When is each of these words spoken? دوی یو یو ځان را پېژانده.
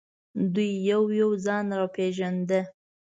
دوی 0.53 0.71
یو 0.89 1.01
یو 1.19 1.31
ځان 1.45 1.65
را 1.77 1.85
پېژانده. 1.95 2.59